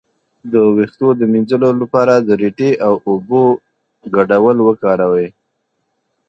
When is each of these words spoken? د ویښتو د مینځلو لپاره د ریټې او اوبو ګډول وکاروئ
د 0.51 0.53
ویښتو 0.75 1.07
د 1.19 1.21
مینځلو 1.31 1.69
لپاره 1.81 2.13
د 2.19 2.29
ریټې 2.41 2.71
او 2.87 2.93
اوبو 3.09 3.43
ګډول 4.15 4.57
وکاروئ 4.67 5.27